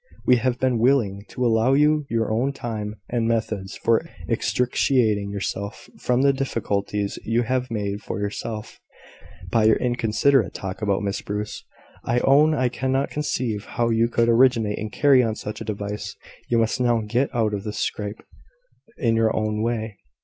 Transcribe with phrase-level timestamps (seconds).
[0.25, 5.91] We have been willing to allow you your own time and methods for extricating yourself
[5.99, 8.79] from the difficulties you have made for yourself
[9.51, 11.63] by your inconsiderate talk about Miss Bruce.
[12.03, 16.15] I own I cannot conceive how you could originate and carry on such a device.
[16.47, 18.23] You must now get out of the scrape
[18.97, 19.99] in your own way."